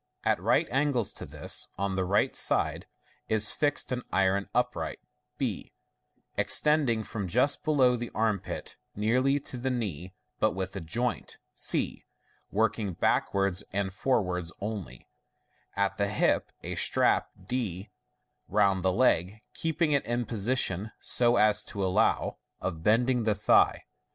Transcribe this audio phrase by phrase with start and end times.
[0.23, 2.87] At right angles to this, on the right side,
[3.29, 4.97] is fixed aiv iron upright,
[5.37, 5.71] b b,
[6.39, 12.03] extending from just below the armpit nearly to the knee, but with a joint c
[12.49, 15.07] (working backwards and forwards only)
[15.75, 17.91] at the hip, a strap d,
[18.47, 22.37] round the leg, keeping it in position, so as to allow 50o MODERN MAGIC.
[22.77, 23.83] of bending the thigh.